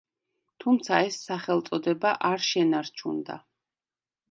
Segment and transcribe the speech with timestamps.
[0.63, 3.39] თუმცა ეს სახელწოდება არ შენარჩუნდა.